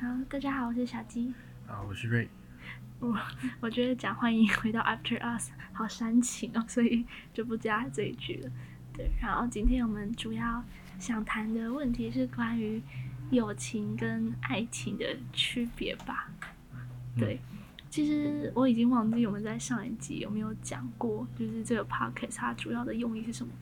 [0.00, 1.34] 好，大家好，我是小鸡。
[1.66, 2.28] 啊，我是瑞。
[3.00, 3.12] 我
[3.58, 7.04] 我觉得讲欢迎回到 After Us 好煽情哦，所以
[7.34, 8.50] 就不加这一句了。
[8.94, 10.62] 对，然后今天我们主要
[11.00, 12.80] 想谈的问题是关于
[13.32, 16.30] 友情跟爱情的区别吧。
[17.16, 17.40] 对，
[17.90, 23.52] 其实我已经忘记我们在上一集有没有讲过，就是这个 Podcast 它主要的用意是什么？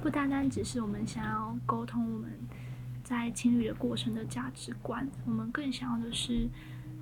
[0.00, 2.30] 不单单只是我们想要沟通我们
[3.04, 6.48] 在情侣的过程的价值观，我们更想要的是，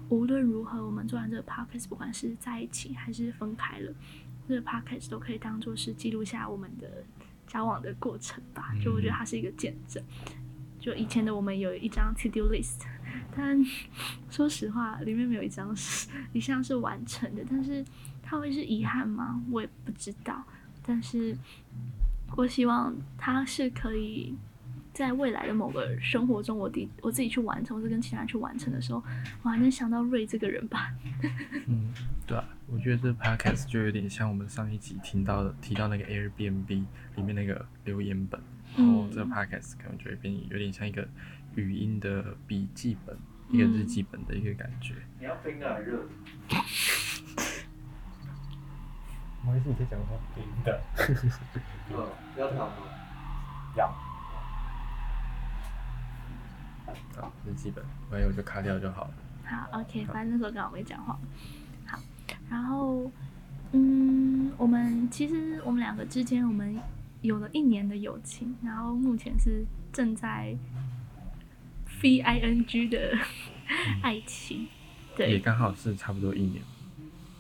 [0.09, 3.95] 无论如何，我们做完这个 podcast，不管是在一起还是分开了，
[4.49, 7.05] 这个 podcast 都可以当做是记录下我们的
[7.47, 8.75] 交往的过程吧。
[8.83, 10.03] 就我觉得它是一个见证。
[10.81, 12.81] 就以前的我们有一张 to do list，
[13.37, 13.65] 但
[14.29, 17.45] 说实话，里面没有一张是一项是完成的。
[17.49, 17.85] 但是
[18.21, 19.41] 它会是遗憾吗？
[19.53, 20.43] 我也不知道。
[20.85, 21.39] 但是
[22.37, 24.35] 我希望它是可以
[24.93, 29.03] 在未来的某个生活中，我第我自己去完成，或者跟其他人去完成的时候，
[29.43, 30.93] 我还能想到瑞这个人吧。
[31.67, 31.93] 嗯，
[32.27, 36.85] 对啊，我觉得这 podcast 就有点像我们上一集听到的提到那个 Airbnb
[37.17, 38.39] 里面那个留言本，
[38.77, 41.09] 然后这个 podcast 可能就会变有点像一个
[41.55, 43.17] 语音的笔记本，
[43.51, 44.95] 一个日记本的一个感觉。
[45.19, 46.07] 你要冰的还是热的？
[49.43, 50.17] 不好意思，你在讲话。
[50.35, 50.81] 冰的。
[51.89, 52.75] 不，要糖吗？
[53.75, 54.12] 要。
[57.21, 59.11] 啊，日记本，没有就卡掉就好了。
[59.45, 61.19] 好，OK，反正那时候刚好没讲话。
[61.87, 61.99] 好，
[62.49, 63.11] 然后，
[63.73, 66.79] 嗯，我们其实我们两个之间，我们
[67.21, 70.57] 有了一年的友情，然后目前是正在
[72.03, 73.17] V I N G 的
[74.03, 74.69] 爱情，
[75.17, 76.63] 对，也刚好是差不多一年。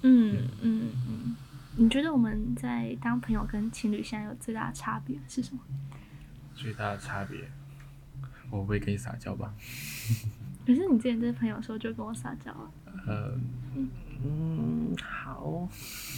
[0.02, 1.36] 嗯嗯嗯，
[1.76, 5.62] 你觉得我们在当朋友跟情侣现在有最大的差别是什么？
[6.54, 7.50] 最大的差别，
[8.52, 9.52] 我不会跟你撒娇吧？
[10.64, 12.70] 可是你之前在朋友的时候就跟我撒娇了。
[13.06, 13.36] 呃，
[14.24, 15.68] 嗯，好。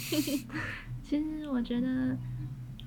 [1.01, 2.17] 其实我觉得，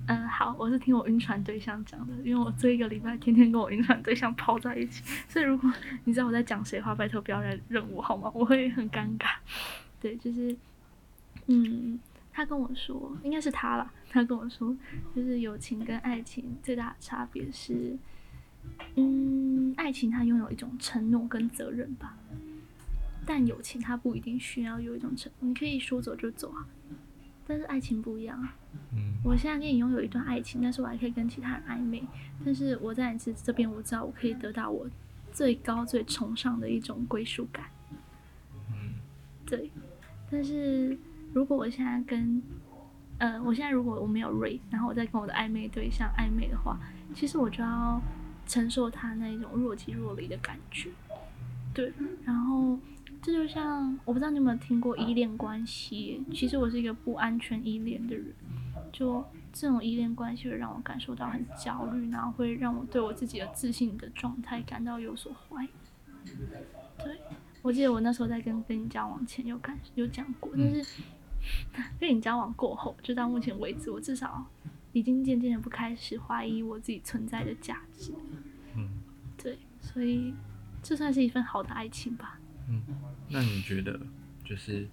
[0.07, 5.73] 嗯，好，我是听我晕船对象讲的，因为我这一个礼拜天天跟我晕船对象泡在一起，所以如果
[6.05, 8.31] 你知道我在讲谁的话，拜托不要来认我好吗？
[8.35, 9.31] 我会很尴尬。
[10.01, 10.57] 对，就是，
[11.47, 11.99] 嗯，
[12.33, 13.93] 他跟我说，应该是他了。
[14.11, 14.77] 他跟我说，
[15.15, 17.97] 就是友情跟爱情最大的差别是，
[18.97, 22.17] 嗯，爱情它拥有一种承诺跟责任吧，
[23.25, 26.67] 但友情它不一定需要有一种承，你可以说走就走啊。
[27.47, 28.55] 但是爱情不一样啊。
[28.93, 29.15] 嗯。
[29.25, 32.03] 我现在跟你拥有一段爱情，但是我还可以跟其他人暧昧，
[32.45, 34.87] 但是我在你这这边，我知道我可以得到我
[35.33, 37.65] 最高最崇尚的一种归属感。
[38.71, 38.95] 嗯。
[39.47, 39.71] 对。
[40.31, 40.99] 但是
[41.33, 42.43] 如果我现在跟，
[43.17, 46.79] 呃，我现在如果我没有 rate，然后我再跟我的暧昧对象暧昧的话，
[47.15, 47.99] 其实我就要
[48.49, 50.91] 承受他那种若即若离的感觉。
[51.73, 51.93] 对，
[52.25, 52.77] 然后
[53.23, 58.35] 这就像我不知道你有没有听过依恋关系，其实我是一个不安全依恋的人，
[58.91, 65.69] 就这种依恋关系会让我感受到很焦虑，然后会让我对我自己的自信的状态感到有所怀疑。
[66.99, 67.19] 对。
[67.61, 71.03] 我记得我那时候在跟跟你交往前有感有讲过，但是
[72.01, 74.47] 跟你交往过后，就到目前为止，我至少
[74.99, 78.13] 已经渐渐的不开始怀疑我自己存在的价值。
[78.75, 78.91] 嗯，
[79.37, 80.35] 对，所以
[80.83, 82.41] 这算是一份好的爱情吧。
[82.69, 82.83] 嗯，
[83.29, 83.99] 那你觉得，
[84.45, 84.89] 就是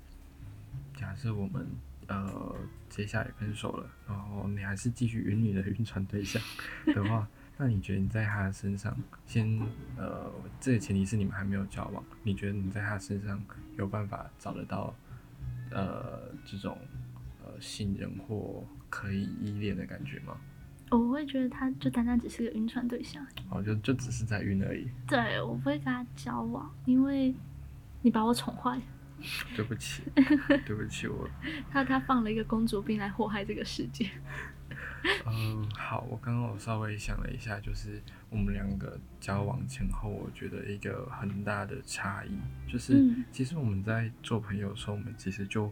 [0.95, 1.67] 假设我们
[2.07, 2.55] 呃
[2.87, 6.41] 接下来分手了，然后你还是继续晕你的晕船对象
[6.85, 7.27] 的话？
[7.57, 8.95] 那你觉得你在他身上，
[9.25, 9.59] 先
[9.97, 10.29] 呃，
[10.59, 12.03] 这个前提是你们还没有交往。
[12.21, 13.41] 你觉得你在他身上
[13.77, 14.93] 有办法找得到
[15.71, 16.77] 呃这种
[17.41, 20.37] 呃信任或可以依恋的感觉吗？
[20.91, 23.25] 我会觉得他就单单只是个晕船对象。
[23.49, 24.87] 哦，就就只是在晕而已。
[25.07, 27.33] 对，我不会跟他交往，因为
[28.01, 28.79] 你把我宠坏。
[29.55, 30.03] 对不起，
[30.67, 31.27] 对不起我。
[31.71, 34.07] 他他放了一个公主病来祸害这个世界。
[35.25, 42.37] 嗯，好，我刚刚我稍微想了一下，就是我们两个交往前后，我觉得一个很大的差异，
[42.71, 45.71] 就是其实我们在做朋友的时候，我们其实就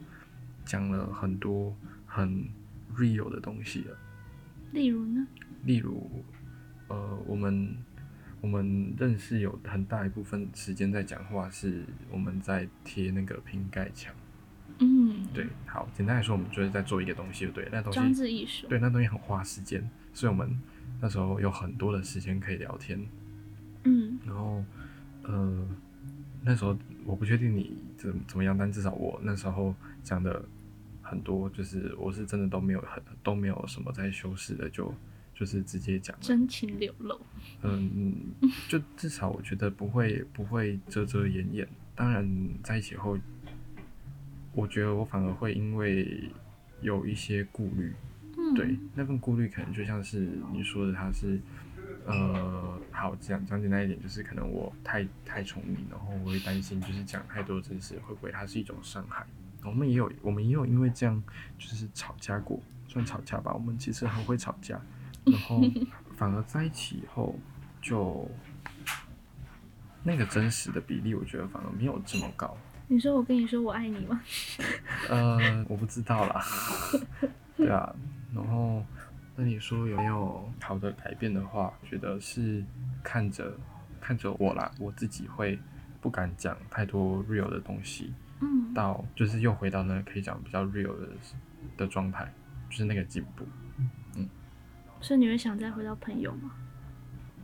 [0.65, 1.75] 讲了很多
[2.07, 2.47] 很
[2.95, 3.97] real 的东西了。
[4.71, 5.27] 例如呢？
[5.65, 6.23] 例如，
[6.87, 7.75] 呃，我们
[8.41, 14.13] 我们认识有很大一部分时间在讲话，是我们在贴那个瓶盖墙。
[14.79, 20.49] 嗯，对，好，简单来说，我们就是在做一个东西，对，那东西装置艺术，对，那东西很花时间，所以我们
[20.99, 22.99] 那时候有很多的时间可以聊天，
[23.83, 24.65] 嗯，然后，
[25.21, 25.67] 呃，
[26.43, 26.75] 那时候
[27.05, 30.43] 我不确定你怎怎么样，但至少我那时候讲的
[31.13, 34.93] 很多，就是我是真的都没有很都没有什么在修饰的，就
[35.35, 36.17] 就是直接讲。
[36.19, 37.19] 真情流露。
[37.61, 38.33] 嗯，
[38.67, 41.67] 就至少我觉得不会不会遮遮掩掩。
[41.95, 42.27] 当然
[42.63, 43.17] 在一起后，
[44.53, 46.29] 我觉得我反而会因为
[46.81, 47.93] 有一些顾虑，
[48.35, 51.39] 嗯，对，那份顾虑可能就像是你说的，他是
[52.05, 59.25] 呃，好讲讲简单一点，就是可能我太太宠你，然后我会担心，就是讲太多真实会不会它是一种伤害。
[59.65, 61.21] 我们也有我们也有因为这样
[61.57, 63.53] 就是吵架过，算吵架吧。
[63.53, 64.79] 我们其实很会吵架，
[65.25, 65.61] 然后
[66.15, 67.35] 反而在一起以后
[67.81, 68.29] 就
[70.03, 72.57] 那个真实的比例，我觉得反而没有这么高。
[72.87, 74.21] 你说我跟你说我爱你吗？
[75.09, 76.43] 呃，我不知道啦。
[77.55, 77.95] 对啊，
[78.35, 78.83] 然后
[79.35, 82.63] 那你说有没有好的改变的话，觉得是
[83.01, 83.57] 看着
[84.01, 85.57] 看着我啦，我自己会
[86.01, 91.09] 不敢讲太多 real 的东西，嗯，到就是又回到那个可以讲比较 real 的
[91.77, 92.31] 的状态，
[92.69, 93.45] 就是那个进步。
[94.15, 94.27] 嗯
[95.01, 96.51] 所以你会想再回到朋友吗？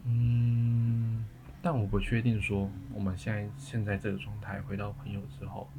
[0.06, 1.26] 嗯，
[1.62, 5.70] 但我不确定说我们现在现在这个状态回到朋友之后，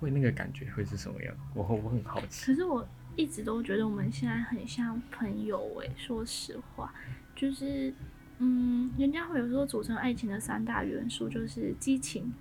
[0.00, 1.34] 会那个感觉会是什么样？
[1.52, 2.46] 我我很好奇。
[2.46, 6.92] 可是我一直都觉得我们现在很像朋友诶、说实话，
[7.34, 7.92] 就是
[8.38, 12.32] 嗯，人家会有说组成爱情的三大元素就是激情，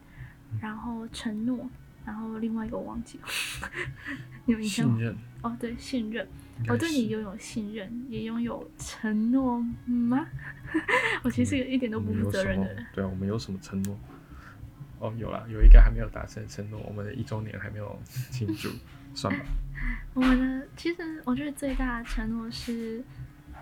[0.62, 1.70] 然后承诺，
[2.06, 3.28] 然后另外一个我忘记了，
[4.46, 4.96] 你有印象吗？
[4.98, 6.28] 信任，哦，对，信任。
[6.70, 10.26] 我对你拥有信任，也拥有承诺吗？
[11.22, 12.86] 我其实是一点都不负责任的人。？
[12.94, 14.00] 对啊，我们有什么承诺？
[15.00, 18.00] 哦，有啦，有一个还没有达成的承诺，我们的一周年还没有
[18.32, 18.70] 庆祝，
[19.14, 19.46] 算吧。
[20.16, 23.04] 我们的其实我觉得最大的承诺是，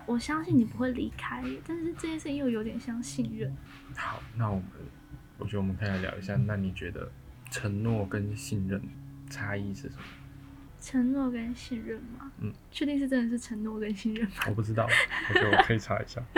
[0.06, 3.52] 我相信你不会离开，但是这件事情又有点像信任。
[3.96, 4.64] 好，那我们，
[5.38, 7.10] 我觉得我们可以来聊一下，那你觉得
[7.50, 8.80] 承诺跟信任
[9.28, 10.02] 差异是什么？
[10.80, 12.30] 承诺跟信任吗？
[12.40, 14.44] 嗯，确定是真的是承诺跟信任吗？
[14.48, 14.86] 我不知道，
[15.30, 16.22] 我觉得我可以查一下。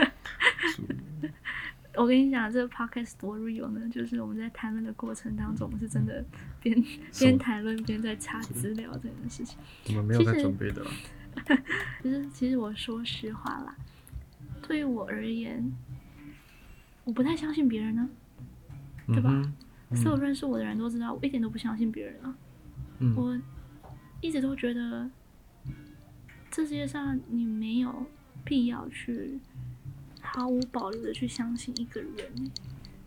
[1.96, 6.22] 我跟你讲，这个 podcast 多 real 呢，就是我们在谈论的过程当中，我们是真的
[6.60, 6.84] 边
[7.18, 9.58] 边谈论边在查资料这件事情。
[9.88, 10.90] 我们没有在准备的啦。
[12.04, 13.74] 就是其实我说实话啦，
[14.62, 15.72] 对于我而言，
[17.04, 18.08] 我不太相信别人呢、
[19.08, 19.30] 对吧？
[19.30, 22.36] 嗯所有认识我的人都知道，我一点都不相信别人啊。
[22.98, 23.40] 嗯，我
[24.20, 25.08] 一直都觉得，
[26.50, 28.04] 这世界上你没有
[28.44, 29.38] 必要去
[30.20, 32.50] 毫无保留的去相信一个人。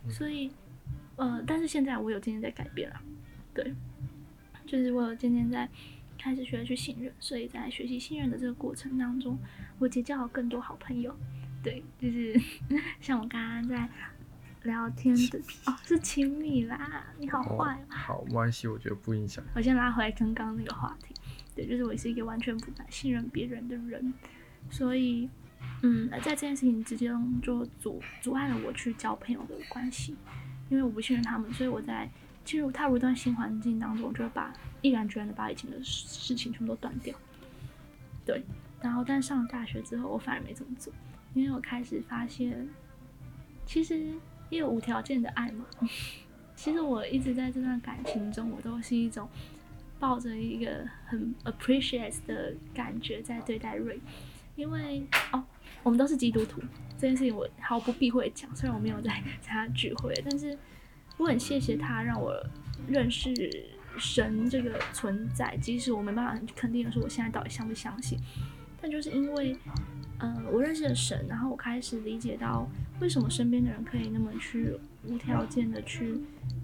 [0.08, 0.50] 所以，
[1.16, 3.00] 呃，但是现在我有渐渐在改变了，
[3.52, 3.74] 对，
[4.64, 5.68] 就是我有渐渐在
[6.18, 9.38] 开始学着去信任，所以在学习信任的这个过程当中，
[9.78, 11.14] 我结交了更多好朋友，
[11.62, 12.40] 对，就是
[13.02, 13.86] 像我刚刚在
[14.62, 17.86] 聊天的哦，是亲密啦，你好坏哦。
[17.88, 19.42] 好，没关系，我觉得不影响。
[19.54, 21.14] 我先拉回来刚刚那个话题，
[21.54, 24.12] 对，就是我是一个完全不敢信任别人的人，
[24.70, 25.28] 所以，
[25.82, 30.14] 嗯，在这件事情之间就阻阻碍了我去交朋友的关系，
[30.68, 32.10] 因为我不信任他们，所以我在
[32.44, 34.52] 进入踏入一段新环境当中，我就会把
[34.82, 37.16] 毅然决然的把以前的事情全部都断掉，
[38.26, 38.42] 对，
[38.82, 40.92] 然后但上了大学之后，我反而没这么做，
[41.32, 42.68] 因为我开始发现，
[43.64, 44.12] 其实
[44.50, 45.64] 也有无条件的爱嘛。
[46.54, 49.26] 其实我一直在这段感情中，我都是一种
[49.98, 53.98] 抱着一个很 appreciate 的感觉在对待瑞，
[54.56, 55.02] 因为
[55.32, 55.42] 哦，
[55.82, 56.60] 我们都是基督徒，
[56.98, 59.10] 这件事情我毫不避讳讲，虽然我没有在
[59.40, 60.58] 参加聚会，但是
[61.16, 62.34] 我很谢谢他让我
[62.86, 63.32] 认识
[63.96, 68.18] 神这个存在，即使我没办法肯定的说我现在到底相不相信，
[68.82, 69.56] 但就是因为。
[70.22, 72.68] 呃，我认识了神，然后我开始理解到
[73.00, 74.74] 为什么身边的人可以那么去
[75.06, 76.20] 无条件的去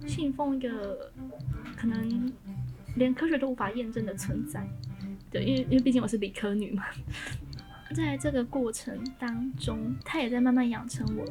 [0.07, 1.11] 信奉一个
[1.77, 2.33] 可能
[2.97, 4.67] 连科学都无法验证的存在。
[5.31, 6.85] 对，因为因为毕竟我是理科女嘛，
[7.95, 11.25] 在这个过程当中，他也在慢慢养成我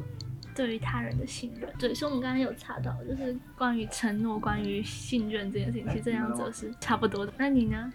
[0.54, 1.72] 对于他人的信任。
[1.78, 7.32] 对，所以我们刚刚有查到，就是关于承诺、关于信任这件事情，其实这两者是差不多的。
[7.38, 7.92] 那你呢？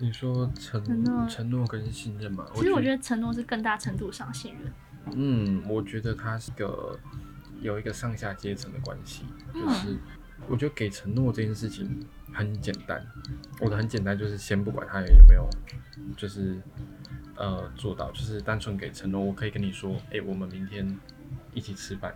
[0.00, 2.46] 你说承承诺承诺跟信任嘛？
[2.54, 4.72] 其实我觉得承诺是更大程度上信任。
[5.12, 6.98] 嗯，我觉得它是个
[7.60, 9.96] 有一个上下阶层的关系，就是
[10.48, 13.06] 我觉得给承诺这件事情很简单，
[13.60, 15.48] 我的很简单，就是先不管他有没有，
[16.16, 16.56] 就是
[17.36, 20.98] 呃做到，就是单纯给承诺，我可以跟你说，哎、我们明天
[21.52, 22.14] 一起吃饭。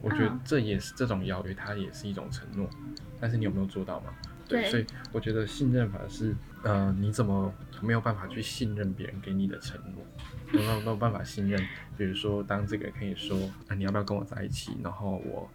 [0.00, 2.70] 我觉得嗯这也是这种邀约，它也是一种承诺，
[3.18, 4.12] 但是你有没有做到嘛？
[4.46, 10.04] 对所以我觉得信任法是，呃，你怎么没有办法去信任别人给你的承诺？
[10.52, 11.60] 有没有没有办法信任？
[11.96, 13.36] 比如说，当这个人跟你说，
[13.68, 14.76] 啊，你要不要跟我在一起？
[14.82, 15.50] 然后我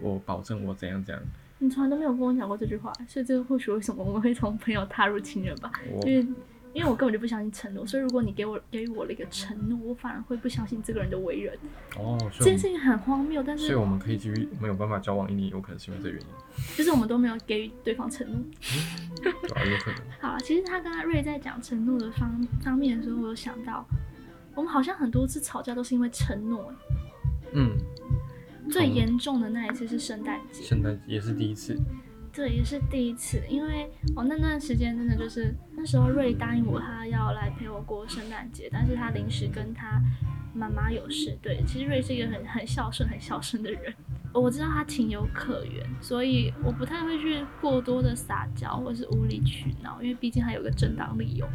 [0.00, 1.22] 我保证我怎样怎样，
[1.58, 5.70] 你从来都没有跟我讲过这句话，所以这个或许为什么我们会从朋友踏入情人吧？
[5.90, 6.26] 我因为
[6.72, 11.56] 因为我根本就不相信承诺，所以如果你给我给予我了一个承诺，我反而会不相信这个人的为人。
[11.96, 16.26] 哦，这件事情很荒谬，但是所以我们可以继续没有办法交往一年，有可能是因为这个原因，
[16.76, 18.40] 就是我们都没有给予对方承诺。
[19.22, 20.00] 对吧、有可能。
[20.20, 23.86] 好了，其实他跟他瑞在讲承诺的方方面的时候，我有想到，
[24.54, 26.64] 我们好像很多次吵架都是因为承诺。
[26.64, 26.74] 欸
[27.56, 27.76] 嗯，
[28.70, 31.78] 最严重的那一次是圣诞节，圣诞也是第一次。
[32.32, 40.02] 对也是第一次，因为我、那段时间真的就是那时候瑞答应我他要来陪我过圣诞节，但是他临时跟他
[40.52, 41.38] 妈妈有事。
[41.40, 43.94] 对，其实瑞是一个很很孝顺、很孝顺的人，
[44.32, 51.46] 我知道他情有可原，所以我不太会去过多的撒娇或是无理取闹，因为毕竟还有个正当理由。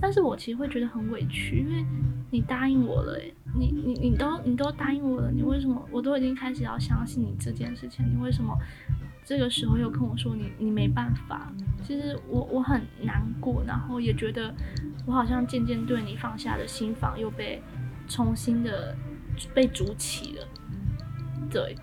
[0.00, 1.84] 但是我其实会觉得很委屈，因为
[2.30, 8.56] 你答应我了，诶，你你你都你都答应我了，你为什么我都已经开始要相信你这件事情，你为什么
[9.24, 11.52] 这个时候又跟我说你你没办法？
[11.82, 14.54] 其实我我很难过，然后也觉得
[15.06, 17.62] 我好像渐渐对你放下的心房又被
[18.08, 18.96] 重新的
[19.54, 20.48] 被筑起了，
[21.50, 21.76] 对。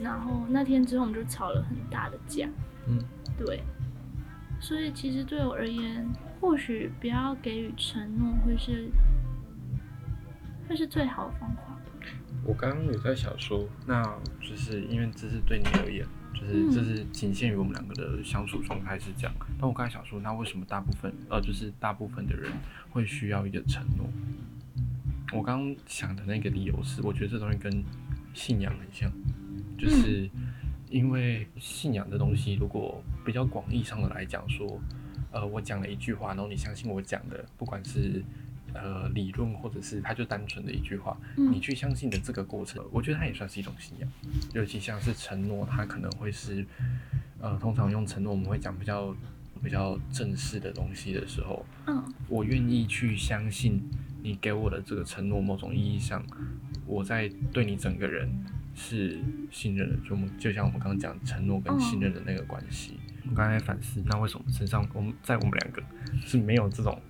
[0.00, 2.48] 然后那天之后我们就吵了很大的架，
[2.86, 3.02] 嗯，
[3.36, 3.62] 对。
[4.60, 6.08] 所以其实对我而言，
[6.40, 8.90] 或许不要给予承诺会是
[10.68, 11.62] 会是最好的方法。
[12.44, 14.02] 我刚刚有在想说，那
[14.40, 19.34] 就是因为这是对你而言，就是这是仅限于我们两个的相处状态是这样。
[19.58, 22.50] 但我刚才想说，那为什么大部分呃，就是大部分的人
[22.90, 24.08] 会需要一个承诺？
[25.34, 27.84] 我刚刚想的那个理由是，我觉得这东西跟
[28.32, 29.10] 信仰很像，
[29.76, 30.30] 就是
[30.88, 34.80] 因为信仰的东西，如果比较广义上的来讲说，
[35.30, 38.24] 呃，我讲了一句话，然后你相信我讲的，不管是
[38.74, 44.10] 呃理论或者是它就单纯的一句话，嗯你去相信的这个过程，我觉得它也算是一种信仰。
[44.54, 46.64] 尤其像是承诺，它可能会是
[47.40, 49.14] 呃，通常用承诺我们会讲比较
[49.62, 53.82] 比较正式的东西的时候，嗯我愿意去相信
[54.22, 56.24] 你给我的这个承诺，某种意义上，
[56.86, 58.28] 我在对你整个人
[58.74, 59.18] 是
[59.50, 59.96] 信任的。
[60.08, 62.97] 就就像我们刚刚讲承诺跟信任的那个关系。
[63.28, 65.82] 我刚才反思，那为什么身上我们在我们两个
[66.24, 67.00] 是没有这种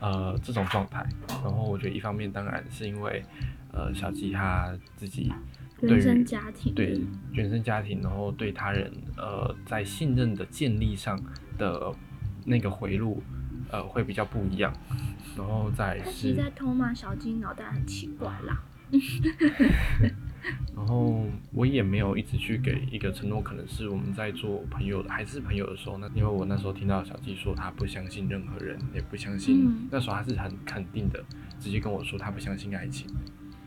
[0.00, 1.06] 呃这种状态？
[1.28, 3.24] 然后我觉得一方面当然是因为
[3.72, 5.32] 呃小鸡他自己
[5.80, 7.00] 对原生家庭对
[7.32, 11.20] 原生家庭，然后对他人呃在信任的建立上
[11.58, 11.92] 的
[12.44, 13.22] 那个回路
[13.70, 14.72] 呃会比较不一样，
[15.36, 18.62] 然后再是在偷骂小鸡脑袋很奇怪啦。
[20.74, 31.22] 然后我也没有一直去给一个承诺，可能是我们在做朋友的还是朋友的时候，那因为我那时候听到小鸡说他不相信任何人，也不相信，嗯那时候他是很肯定的，
[31.60, 33.06] 直接跟我说他不相信爱情，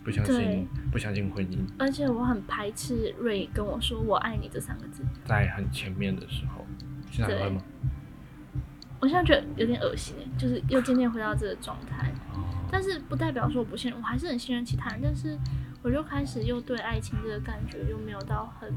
[0.04, 6.66] 不相信不相信婚姻，而且我很排斥瑞跟我说“我爱你”这三个字，在很前面的时候，
[7.10, 7.62] 现在还会吗？
[9.00, 12.12] 我现在觉得有点恶心欸就是又渐渐回到这个状态。
[12.34, 12.42] 哦
[12.72, 15.38] 但是不代表说我不信任，我还是很信任其他人，但是
[15.86, 18.74] 我就开始又对爱情这个感觉又没有到很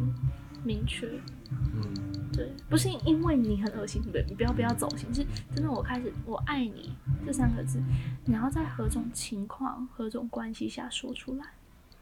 [0.62, 1.08] 明确。
[1.74, 1.82] 嗯。
[2.30, 4.24] 对，不是因为你很恶心，对不对？
[4.28, 5.68] 你不要不要走心，是真的。
[5.68, 6.94] 我开始我爱你
[7.26, 7.82] 这三个字，
[8.26, 11.46] 你要在何种情况、何种关系下说出来。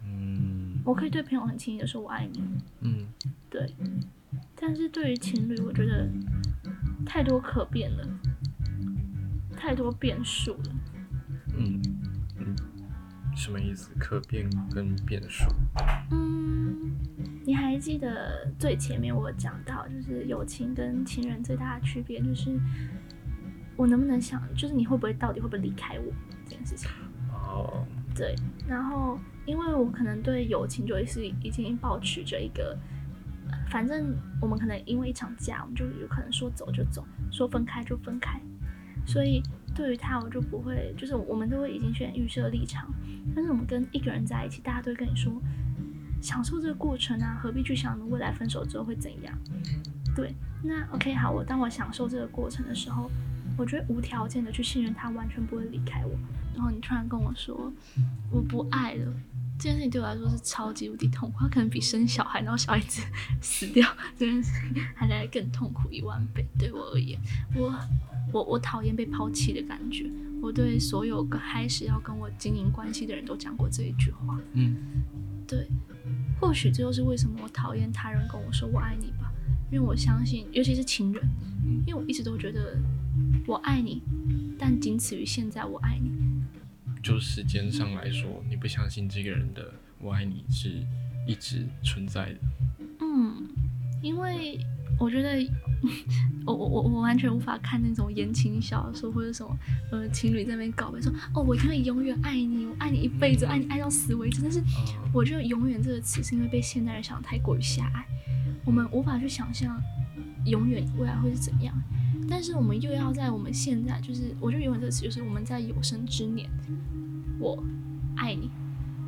[0.02, 2.42] 嗯我可以对朋友很轻易的说我爱你，
[2.80, 3.06] 嗯
[3.48, 3.72] 对。
[4.54, 6.06] 但是对于情侣，我觉得
[7.06, 8.06] 太多可变了，
[9.56, 10.76] 太多变数了。
[11.56, 11.95] 嗯嗯，
[13.36, 13.90] 什么意思？
[13.98, 15.44] 可变跟变数。
[16.10, 16.96] 嗯，
[17.44, 22.58] 你还记得最前面我讲到，就是友情跟情人最大的区别就是，
[23.76, 26.12] 我能不能想，就是你会不会到底会不会离开我
[26.44, 26.90] 这件事情。
[27.30, 28.34] 哦，对，
[28.66, 32.76] 然后因为我可能对友情就是已经保持着一个，
[33.50, 38.40] 呃反正我们可能因为一场架，我们就有可能说走就走，说分开就分开，
[39.06, 39.42] 所以
[39.74, 42.92] 对于他我就不会，就是我们都会已经选预设立场，
[43.34, 45.32] 但是我们跟一个人在一起，大家都会跟你说，
[46.20, 49.38] 享受这个过程啊，何必去想你未来分手之后会怎样？
[50.14, 53.10] 对，那 OK 好，我当我享受这个过程的时候，
[53.56, 56.12] 我觉得无条件的去信任他，完全不会离开我。
[56.54, 57.70] 然后你突然跟我说
[58.30, 59.12] 我不爱了，
[59.58, 63.02] 这件事情对我来说是超级无敌痛苦，它可能比生小孩然后小孩子
[63.42, 63.86] 死掉
[64.16, 66.46] 这件事情还来更痛苦一万倍。
[66.58, 67.20] 对我而言，
[67.54, 67.78] 我
[68.36, 70.10] 我我讨厌被抛弃的感觉。
[70.42, 74.38] 我对所有跟开始要跟我经营关系的人都讲过这一句话。
[74.52, 74.76] 嗯
[75.48, 75.66] 对，
[76.38, 79.32] 或许这就是为什么我讨厌他人跟我说我爱你吧，
[79.72, 81.22] 因为我相信，尤其是情人，
[81.64, 82.78] 嗯因为我一直都觉得
[83.46, 84.02] 我爱你，
[84.58, 86.10] 但仅此于现在我爱你。
[87.02, 90.84] 就时间上来说，你不相信这个人的“我爱你”是
[91.26, 92.38] 一直存在的。
[93.00, 93.48] 嗯，
[94.02, 94.58] 因为
[94.98, 95.40] 我觉得
[96.46, 99.56] 我我我我完全无法看那种言情小说或者什么
[99.92, 104.40] 呃情侣在那边告白说哦我一定会永远爱你，我爱你一辈子，爱你爱到死为止。
[104.42, 108.06] 但是呃我觉得“永远”这个词是因为被现代人想的太过于狭隘，
[108.64, 109.80] 我们无法去想象
[110.44, 111.74] 永远未来会是怎样。
[112.28, 116.50] 但是我们又要在我们现在，就是我觉得“永远”这个词就是我们在有生之年，
[117.38, 117.62] 我
[118.16, 118.50] 爱你，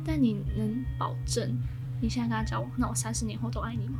[0.05, 1.57] 但你能保证
[2.01, 3.99] 你现在跟他交往，那我三十年后都爱你吗？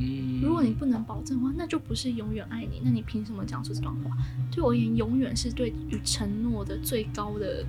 [0.00, 4.16] 嗯，如果你不能保证的话，那就不是永远爱你，那你凭什么讲出这段话？
[4.50, 7.64] 对我而言，永远是对于承诺的最高的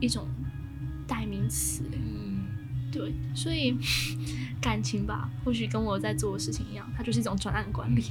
[0.00, 0.28] 一种
[1.06, 1.82] 代名词。
[1.92, 2.36] 嗯
[2.92, 3.76] 对，所以
[4.60, 8.04] 感情吧，或许跟我在做的事情一样，它就是一种专案管理。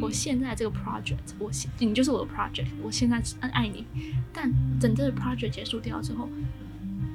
[0.00, 3.84] 我现在这个 project，我现你就是我的 project，我现在只爱你，
[4.32, 6.28] 但等这个 project 结束掉之后，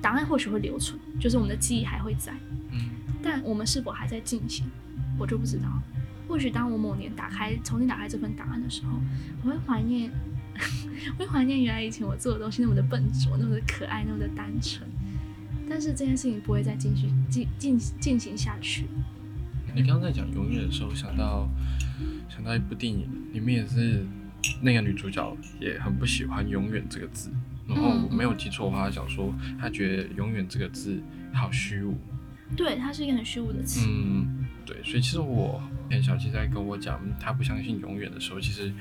[0.02, 2.34] 档案或许会留存，就是我们的记忆还会在，
[2.72, 2.90] 嗯
[3.22, 4.66] 但我们是否还在进行，
[5.18, 5.68] 我就不知道。
[6.28, 9.00] 或许当我某年打开重新打开这份档案的时候，
[9.44, 10.12] 我会怀念，
[11.18, 14.90] 我会怀念原来以前我做的东西那么的笨拙，那么的可爱，那么的单纯。
[15.70, 18.86] 但是这件事情不会再继续进进进行下去。
[19.76, 21.48] 你刚刚在讲永远的时候，想到
[22.30, 24.06] 想到一部电影，里面也是
[24.62, 27.30] 那个女主角也很不喜欢“永远”这个字。
[27.68, 31.02] 然后我没有记错的话，她讲说她觉得“永远”这个字
[31.34, 31.98] 好虚无。
[32.56, 33.86] 对，它是一个很虚无的词。
[33.90, 34.27] 嗯，
[34.68, 38.72] 对，所以其实我很小七在跟我讲他不相信永远的时候，其实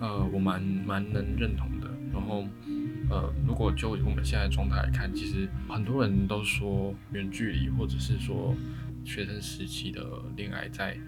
[0.00, 1.88] 呃我蛮蛮能认同的。
[2.12, 2.44] 然后
[3.08, 8.54] 呃，如果就我们现在的状态来看，其实很多人都说远距离，或者是说
[9.04, 10.02] 学生时期的
[10.36, 10.98] 恋爱，在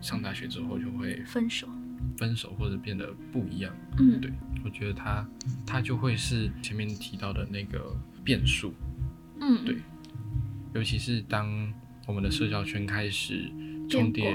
[0.00, 1.68] 上大学之后就会分手。
[2.16, 3.74] 分手或者变得不一样。
[3.98, 4.30] 嗯，对
[4.64, 5.26] 我觉得他
[5.66, 8.72] 他就会是前面提到的那个变数，
[9.40, 9.76] 嗯，对
[10.74, 11.72] 尤其是当
[12.06, 13.50] 我们的社交圈开始
[13.88, 14.34] 重叠，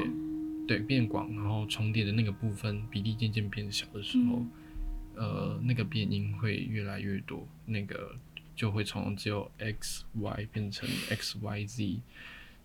[0.67, 4.49] 对变广，然后重叠的那个部分比例渐渐变小的时候，嗯
[5.15, 8.15] 呃，那个变音会越来越多，那个
[8.55, 11.99] 就会从只有 x y 变成 x y z，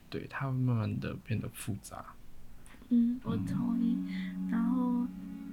[0.08, 2.14] 对，它会慢慢的变得复杂。
[2.90, 3.96] 嗯，我同意。
[4.50, 5.06] 然后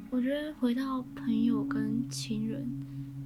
[0.09, 2.69] 我觉得回到朋友跟亲人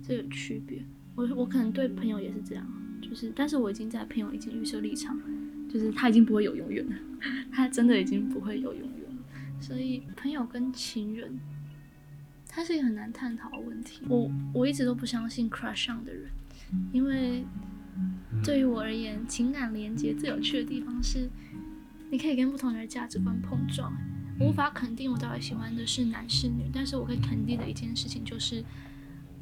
[0.02, 2.66] 这个区别，我我可能对朋友也是这样，
[3.02, 5.20] 就是但是我已经在朋友已经预设立场，
[5.76, 6.96] 就是他已经不会有永远了，
[7.52, 9.60] 他真的已经不会有永远了。
[9.60, 11.38] 所以朋友跟情人，
[12.48, 14.00] 他是一个很难探讨的问题。
[14.08, 16.32] 我我一直都不相信 crush 上的人，
[16.94, 17.44] 因为
[18.42, 21.30] 对于我而言，情感连接最有趣的地方是，
[22.10, 23.94] 你可以跟不同人的价值观碰撞。
[24.40, 28.64] 我无法肯定我到底喜欢的是男是女，但是我可以肯定的一件事情就是，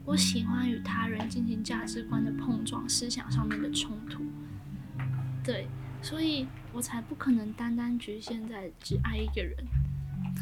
[0.03, 4.23] 我喜欢与他人进行价值观的碰撞，思想上面的冲突。
[5.43, 5.67] 对，
[6.03, 9.55] 所以我才不可能单单局限在只爱一个人。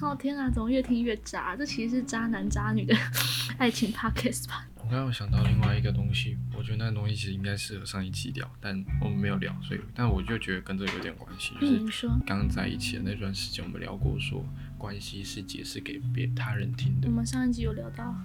[0.02, 1.56] 哦天啊，怎么越听越渣？
[1.56, 2.96] 这其实是渣男渣女的
[3.60, 4.68] 爱情 podcast 吧？
[4.76, 14.44] 我刚刚有想到另外一个东西，我觉得那个东西其实应该适合上一期聊，但我们没有聊，所以但我就觉得跟这有点关系，就是嗯，你说，刚在一起的那段时间，我们聊过说
[14.78, 18.16] 关系是解释给别他人听的我，们上一集有聊到，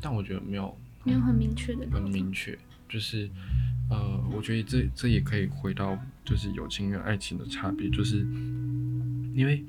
[0.00, 2.02] 但我觉得没有没有很明确的很。
[2.04, 2.56] 明确，
[2.88, 3.28] 就是
[3.90, 8.18] 呃，我觉得这这也可以回到就是友情跟爱情的差别，就是
[9.34, 9.64] 因为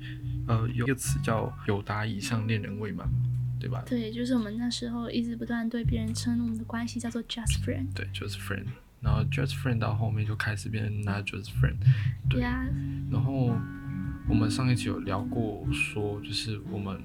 [0.46, 3.14] 呃有一个词叫有达以上恋人未满嘛，
[3.60, 3.82] 对吧？
[3.86, 7.86] 对，就是我们那时候一直不断对别人称我们的关系叫做 just friend。
[7.94, 8.66] 对，，just friend，
[9.00, 11.76] 然后 just friend 到后面就开始变成 not just friend，
[12.30, 12.64] 对啊，
[13.10, 13.56] 然后
[14.28, 17.00] 我们上一期有聊过，说就是我们，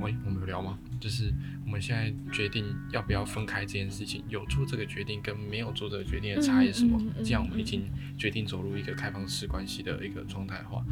[0.00, 0.78] 喂，我们有聊吗？
[1.00, 1.32] 就是
[1.64, 7.84] 我们现在决定要不要分开这件事情，有做这个决定跟没有做这个决定的差异是什么这样我们已经
[8.16, 10.84] 决定走入一个开放式关系的一个状态话。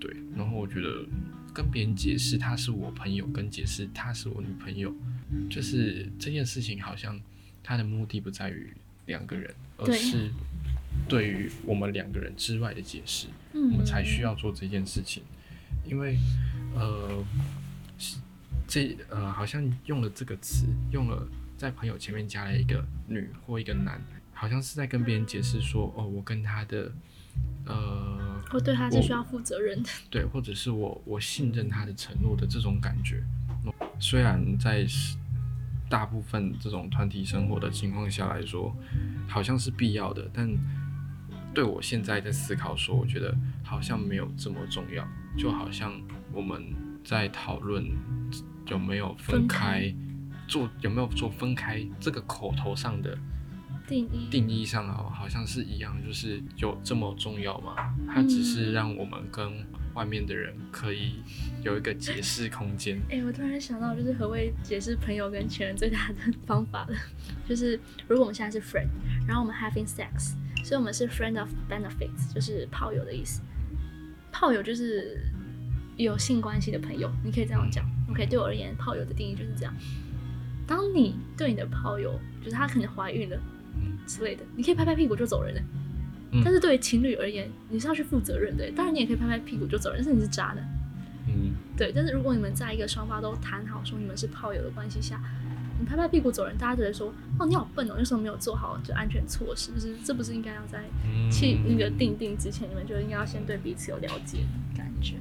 [0.00, 1.04] 对，然后我觉得
[1.52, 4.94] 跟别人解释他是我朋友，跟解释他是我女朋友，
[5.50, 7.20] 就是这件事情好像
[7.64, 8.72] 他的目的不在于
[9.06, 10.30] 两个人，而是
[11.08, 13.26] 对于我们两个人之外的解释。
[13.54, 15.22] 嗯，我们才需要做这件事情，
[15.84, 16.16] 因为
[16.76, 17.24] 呃，是
[18.68, 21.26] 这呃好像用了这个词，用了
[21.56, 24.00] 在朋友前面加了一个女或一个男，
[24.34, 26.92] 好像是在跟别人解释说，哦，我跟他的
[27.64, 29.88] 呃我对他是需要负责任的。
[30.10, 33.24] 对，或者是我我信任他的承诺的这种感觉。
[33.98, 34.86] 虽然在
[35.88, 38.76] 大部分这种团体生活的情况下来说，
[39.26, 40.48] 好像是必要的，但
[41.54, 45.08] 对我现在在思考说，我觉得好像没有这么重要。
[45.36, 45.98] 就好像
[46.32, 46.62] 我们
[47.02, 47.84] 在讨论
[48.68, 49.94] 有没有分分开开
[50.46, 53.16] 做有没有做分开这个口头上的
[53.86, 57.74] 定义，定义上啊，好像是一样，就是有这么重要吗？
[58.06, 61.22] 它只是让我们跟外面的人可以
[61.62, 63.00] 有一个解释空间。
[63.10, 66.14] 哎、我突然想到，就是何谓解释朋友跟情人最大的
[66.46, 66.96] 方法了，
[67.48, 68.88] 就是如果我们现在是 friend，
[69.26, 73.42] 然后我们 having sex，所以我们是 friend of benefits，就是炮友的意思。
[74.30, 75.20] 炮友就是
[75.96, 77.84] 有性关系的朋友，你可以这样讲。
[78.10, 79.74] OK，对我而言，炮友的定义就是这样。
[80.66, 83.38] 当你对你的炮友，就是她可能怀孕了
[84.06, 85.60] 之类的，你可以拍拍屁股就走人了。
[86.30, 88.70] 嗯但是对于情侣而言，你是要去负责任的。
[88.72, 90.58] 当然，你也可以拍拍屁股就走人，但是你是渣男。
[91.26, 95.18] 嗯，对，但是如果你们在一个双方都谈好说你们是炮友的关系下，
[95.80, 99.72] 你拍拍屁股走人，大家就会说哦你好笨哦，为什么没有做好就安全措施？
[99.72, 105.14] 就是这不是应该要在嗯去那个定定之前，你们就应该要先对彼此有了解的感觉。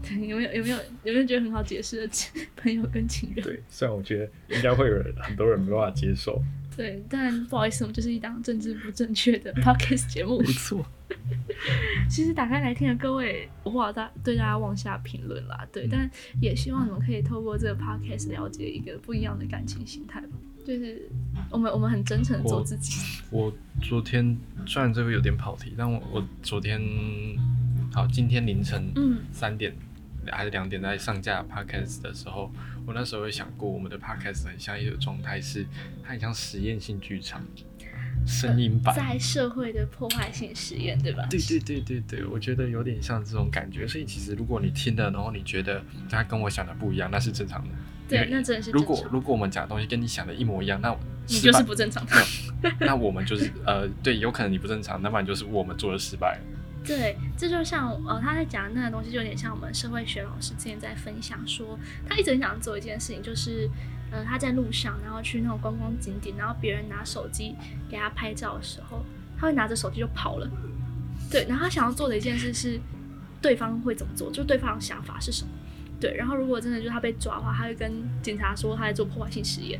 [0.06, 2.12] 对，有没有有没有有没有觉得很好解释的
[2.56, 3.42] 朋友跟情人？
[3.46, 6.42] 对，虽然我觉得应该会有人很多人没办法接受，
[6.76, 10.42] 对，但不好意思，我们就是一档政治不正确的 podcast 节目。
[10.42, 10.84] 错，
[12.08, 16.10] 其实打开来听的各位，我不好大对大家妄下评论啦，对，嗯但
[16.40, 20.28] 也希望你们可以透过这个 podcast 了解一个不一样的感情形态吧。
[20.62, 21.08] 就是
[21.50, 22.92] 我们我们很真诚的做自己，
[23.30, 24.36] 我昨天
[24.66, 26.80] 虽然这个有点跑题，但我我昨天
[27.92, 29.74] 好，今天凌晨嗯三点
[30.30, 32.52] 还是两点在上架 podcast 的时候，
[32.86, 35.66] 我那时候有想过，我们的 podcast 很像一个状态是，
[36.02, 37.42] 它很像实验性剧场，
[38.26, 38.94] 声音版。
[38.94, 41.26] 在社会的破坏性实验，对吧？
[41.30, 47.70] 对对对对对，我觉得有点像这种感觉，所以其实如果你听了，然后你觉得它跟我想的不一样，那是正常的。
[48.08, 50.92] 对那真的是如果正常如果我们讲的东西跟你想的一模一样，那
[51.28, 52.04] 你就是不正常。
[52.80, 56.59] 那 我们就是呃，对，有可能你不正常，那不然就是我们做的失败了。
[56.84, 63.68] 对，这就像呃他在讲的那个东西，就有点像我们社会学老师之前在分享说，他一直很想做一件事情，就是
[64.10, 67.54] 呃他在路上，然后去那种观光景点，然后别人拿手机
[67.88, 69.04] 给他拍照的时候，
[69.38, 70.50] 他会拿着手机就跑了。
[71.30, 72.80] 对，然后他想要做的一件事是，
[73.40, 75.50] 对方会怎么做，就对方的想法是什么。
[76.00, 79.78] 对，然后如果真的就是他被抓的话，他会跟警察说他在做破坏性实验。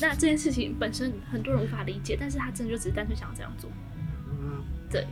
[0.00, 3.70] 那这件事情本身很多人无法理解，但是他真的就只是单纯想要这样做。
[4.90, 5.06] 对，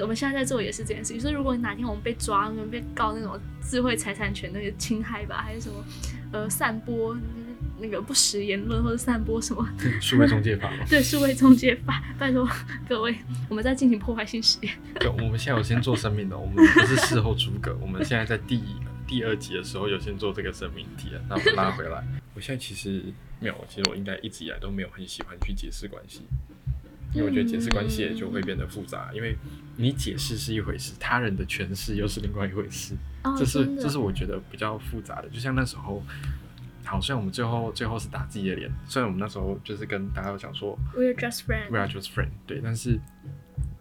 [0.00, 1.20] 我们现在在做也是这件事情。
[1.20, 5.84] 所以如果哪天我们被抓，我们被告那种智慧财产权那个侵害吧，还是什么
[6.32, 7.16] 呃散播
[7.80, 9.68] 那个不实言论或者散播什么
[10.00, 12.48] 数位中介法吗， 对数位中介法，拜托
[12.88, 13.16] 各位，
[13.48, 14.72] 我们在进行破坏性实验。
[15.00, 18.62] 对，我们现在有先做声明的，我们不是事后诸葛，我们现在在第
[19.06, 22.04] 第二集的时候有先做这个声明题了，那我们拉回来。
[22.34, 23.02] 我现在其实
[23.40, 26.22] 没有，其实我应该一直以来都没有很喜欢去解释关系，
[27.12, 29.36] 因为我觉得解释关系也就会变得复杂，因为
[29.76, 35.28] 你解释是一回事，他人的诠释又是另外一回事，哦，这是这是我觉得比较复杂的。
[35.28, 36.02] 就像那时候，
[36.84, 43.00] 好，虽然我们最后最后是打自己的脸，虽然我们那时候就是跟大家有讲说 We're just friends, are just friend，对，但是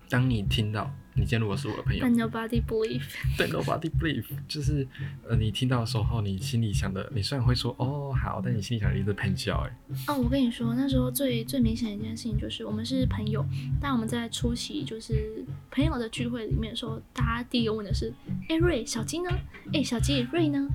[0.10, 3.04] 当你听到你今天如果是我的朋友 but，nobody believe。
[3.38, 4.88] 对，nobody believe，就是
[5.28, 13.46] 呃，你听到的时候，你心里想的，你虽然会说哦好，但你心里想的一直喷笑，哎，哦，我跟你说，那时候最最明显的一件事情就是，我们是朋友，
[13.82, 18.14] 但我们在出席就是朋友的聚会里面的时候，大家第一个问的是，
[18.48, 19.30] 哎瑞，小金呢？
[19.74, 20.68] 哎小金瑞呢？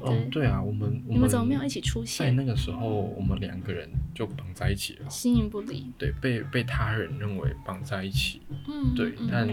[0.00, 2.36] 哦，对啊，我们我你们怎么没有一起出在现？
[2.36, 5.90] 那个时候，我们两个人就绑在一起了，形影不离。
[5.98, 9.48] 对，被被他人认为绑在一起，嗯，对，嗯但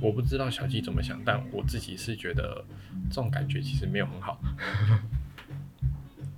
[0.00, 2.64] 我不知道小鸡怎么想，但我自己是觉得
[3.08, 4.40] 这种感觉其实没有很好。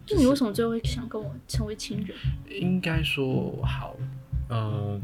[0.04, 2.16] 就你为什么最后会想跟我成为亲人？
[2.60, 3.96] 应该说好，
[4.48, 5.00] 呃，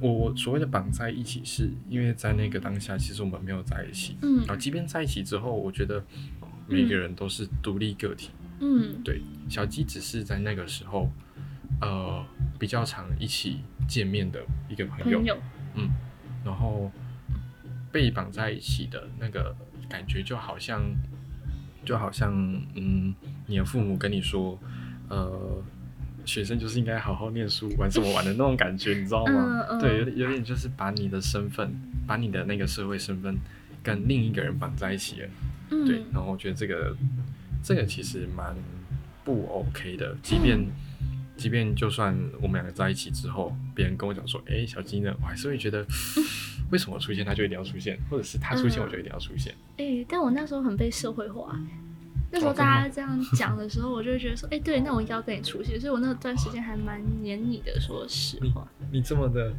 [0.00, 4.16] 我我所谓的绑在一起，是因为在那个当下，其实我们没有在一起。
[4.22, 6.02] 嗯然后，即便在一起之后，我觉得
[6.68, 8.30] 每个人都是独立个体。
[8.60, 11.10] 嗯对，小鸡只是在那个时候，
[11.80, 12.24] 呃，
[12.58, 15.18] 比较常一起见面的一个朋友。
[15.18, 15.38] 朋友，
[16.44, 16.90] 然后
[17.92, 19.54] 被绑在一起的那个
[19.88, 20.82] 感觉，就好像，
[21.84, 22.32] 就好像，
[22.74, 23.14] 嗯，
[23.46, 24.58] 你的父母跟你说，
[25.08, 25.62] 呃，
[26.24, 29.64] 学生就是应该好好念书，玩什么玩的那种感觉，你知道吗？
[29.70, 31.72] 嗯嗯对，有点有点就是把你的身份，
[32.06, 33.36] 把你的那个社会身份
[33.84, 35.28] 跟另一个人绑在一起了。
[35.70, 36.96] 嗯，对，然后我觉得这个
[37.62, 38.54] 这个其实蛮
[39.24, 40.58] 不 OK 的，即便、
[41.36, 45.84] 即便就算我们两个在一起之后，别人跟我讲说，哎、小金呢，我还是会觉得
[46.70, 48.84] 为什么出现他就一定要出现，或者是他出现嗯。
[48.84, 49.54] 我就一定要出现。
[49.76, 51.58] 哎、但我那时候很被社会化。
[52.30, 58.68] 那时候大家这样讲的时候，我就会觉得说，哎、对，那我应该要跟你出现，所以我那段时间还蛮黏你的，说实话。
[58.92, 59.50] 你这么的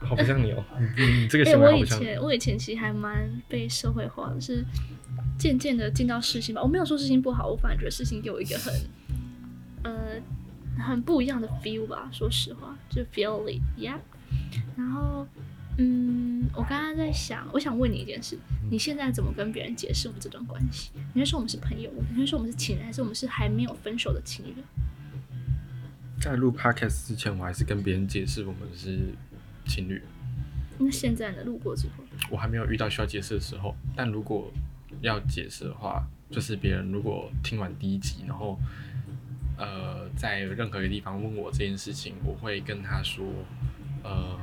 [0.00, 0.64] 好不像你哦，
[0.96, 2.04] 你你你这个 哎、我以行为好不像你。
[2.04, 4.64] 前我以前其实还蛮被社会化的，是
[5.40, 6.62] 渐渐的进到事情吧。
[6.62, 8.74] 我没有说事情不好，我反而觉得事情给我一个很
[9.84, 10.20] 呃
[10.78, 12.10] 很不一样的 feel 吧。
[12.12, 13.98] 说实话，就 feel it，yeah。
[14.76, 15.26] 然后
[15.78, 18.38] 嗯，我刚刚在想，我想问你一件事，
[18.70, 20.90] 你现在怎么跟别人解释我们这段关系？
[21.14, 24.56] 你会说我们是朋友，你会说我们是情人，还是我们是还没有分手的情人？
[26.20, 29.14] 在录 podcast 之前，我还是跟别人解释我们是
[29.66, 30.02] 情侣。
[30.78, 31.42] 那现在呢？
[31.44, 33.74] 路过之后，我还没有遇到需要解释的时候。
[33.96, 34.52] 但如果
[35.00, 38.58] 要解释的话，就是别人如果听完第一集，然后
[39.58, 43.24] 呃在任何一个地方问我这件事情，我会跟他说，
[44.02, 44.38] 呃，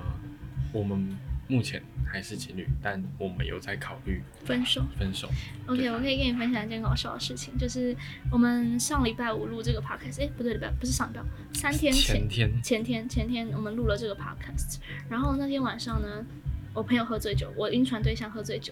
[0.73, 1.17] 我们
[1.47, 4.83] 目前还是情侣，但我们有在考虑分手。
[4.99, 5.29] 分手。
[5.65, 7.95] OK，我可以跟你分享一件搞笑的事情，就是
[8.31, 11.21] 我们上礼拜五录这个 podcast，哎、不对，礼拜不是上礼拜，
[11.53, 16.25] 三天前前天前天前天我们录了这个 podcast，然后那天晚上呢，
[16.77, 18.71] 我朋友喝醉酒，我晕船对象喝醉酒，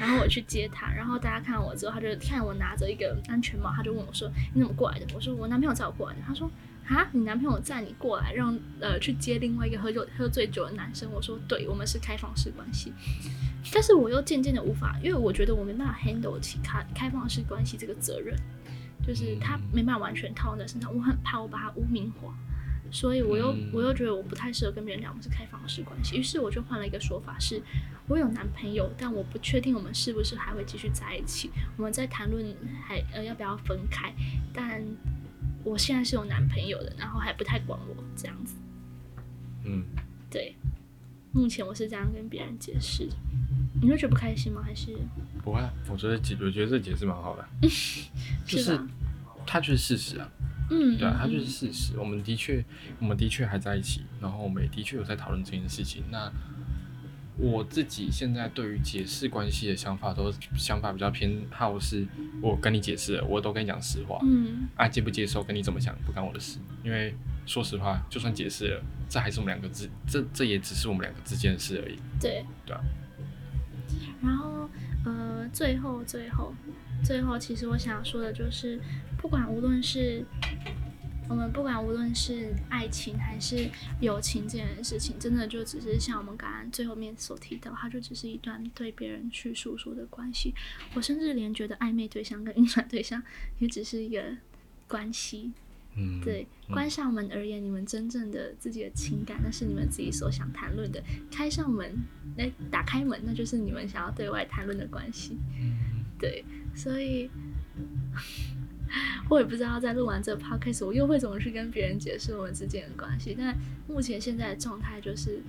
[0.00, 6.50] 然后我去接他，然后大家看我之后，他就看我拿着一个安全帽，他就问我说：“你怎么过来的？”我说：“我男朋友载我过来的。”他说
[6.88, 12.90] ：“啊，你男朋友载你过来，让呃去接另外一个喝酒喝醉酒的男生？”我说：“对，我们是开放式关系。”
[13.70, 18.34] 但是我又渐渐的无法，因为我觉得我没办法 handle 起开开放式关系这个责任，
[19.06, 22.34] 就是他没办法完全套在身上，我很怕我把他污名化。
[22.92, 27.60] 所以我又、嗯我又觉得我不太适合跟别人聊我们是开放式关系，于是我就换了一个说法是，
[28.06, 32.54] 我有男朋友，但我不确定我们是不是还会继续在一起，我们在谈论
[32.86, 34.12] 还呃要不要分开，
[34.52, 34.84] 但
[35.64, 38.54] 我现在是有男朋友的，然后还不太管我这样子，
[39.64, 39.84] 嗯，
[40.30, 40.54] 对，
[41.32, 43.16] 目前我是这样跟别人解释的，
[43.80, 44.60] 你会觉得不开心吗？
[44.62, 44.94] 还是
[45.42, 47.48] 不会啊，我觉得解，我觉得这解释蛮好的，
[48.44, 48.86] 就是吧？
[49.46, 50.30] 它就是事实啊。
[50.72, 51.98] 嗯，对啊，它嗯就是事实。
[51.98, 52.64] 我们的确，
[52.98, 56.02] 我们的确还在一起，然后我们也的确有在讨论这件事情。
[56.10, 56.32] 那
[57.38, 62.06] 我自己现在对于解释关系的想法，都想法比较偏好是，
[62.40, 66.58] 我跟你解释了，我都跟你讲实话，嗯啊，接不接受跟你怎么想不干我的事。
[66.84, 67.14] 因为
[67.46, 71.96] 说实话，就算解释了，这还是我们两个之，这这也只是我们两个之间的事而已。
[72.20, 72.80] 对，对啊。
[74.22, 74.68] 然后
[75.04, 76.54] 呃，最后最后
[77.04, 78.80] 最后，其实我想说的就是，
[79.18, 80.24] 不管无论是
[81.28, 83.68] 我们不管无论是爱情还是
[84.00, 90.52] 友情这件事情，真的就只是像我们刚刚最后面所提到，它就只是一段对别人去诉说的关系。
[90.94, 93.22] 我甚至连觉得暧昧对象跟晕船对象
[93.58, 94.22] 也只是一个
[94.86, 95.52] 关系，
[95.96, 101.96] 嗯，对，嗯关上门而言，你们真正的自己的情感，那是你们自己所想谈论的；开上门，
[102.36, 105.38] 来打开门，那就是你们想要对外谈论的关系。
[106.22, 107.28] 嗯对，所以
[109.28, 113.34] 我也不知道在录完这个 podcast，我又会怎么去跟别人解释我们之间的关系。
[113.36, 113.56] 但
[113.88, 115.42] 目前现在的状态就是，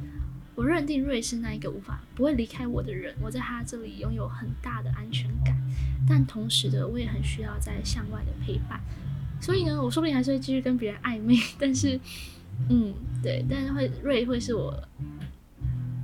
[0.55, 5.55] 我认定瑞是那一个无法不会离开我的人，我在他这里拥有很大的安全感，
[6.07, 8.79] 但同时的我也很需要在向外的陪伴。
[9.41, 11.99] 所以呢，我说不定还是会继续跟别人暧昧， 但是，
[12.69, 14.81] 嗯，对，但是会瑞会是我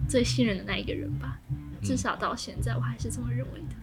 [0.10, 1.39] 最信任的那一个人吧，
[1.82, 3.75] 至少到现在我还是这么认为的。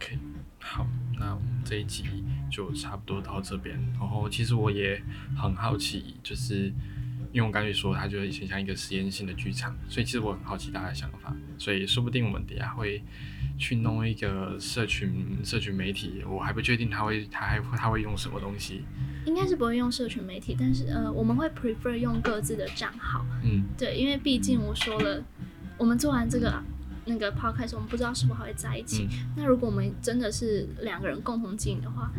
[0.00, 0.18] OK，
[0.58, 0.86] 好，
[1.18, 2.04] 那我们这一集
[2.50, 3.78] 就差不多到这边。
[3.98, 4.98] 然后其实我也
[5.36, 6.72] 很好奇，就是
[7.32, 11.36] 因为我刚才说它就很像一个实验性的剧场，所以其实我很好奇大家的想法。
[11.58, 13.02] 所以说不定我们等下会
[13.58, 18.82] 去弄一个社群社群媒体，我还不确定他会他还会他会用什么东西。
[19.26, 25.22] 应该是不会用社群媒体，但是呃，我们会 prefer 用各自的账号，嗯对，因为毕竟我说了，
[25.76, 26.50] 我们做完这个
[27.10, 29.06] 那个 podcast，我们不知道是否还会在一起。
[29.10, 32.10] 嗯那如果我们真的是两个人共同经营的话，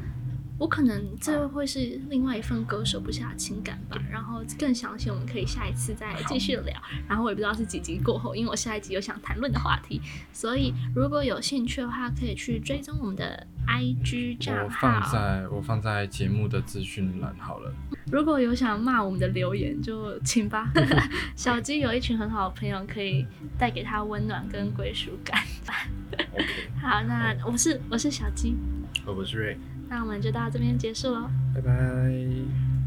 [0.62, 3.97] 我可能这会是另外一份割舍不下的情感吧。
[4.12, 6.80] 然后更详细，我们可以下一次再继续聊。
[7.10, 10.00] 然后我也不知道是几集过后，因为我下一集有想谈论的话题，
[10.32, 14.91] 所以如果有兴趣的话，可以去追踪我们的 IG 账号我。
[15.02, 17.74] 放在我放在节目的资讯栏好了。
[18.12, 20.71] 如果有想骂我们的留言，就请吧。
[21.36, 23.26] 小鸡有一群很好的朋友，可以
[23.58, 25.41] 带给他温暖跟归属感。
[26.80, 28.56] 好，那我是我是小鸡，
[29.08, 29.58] 我不是瑞，
[29.91, 31.30] 那我们就到这边结束喽。
[31.54, 32.70] 拜拜。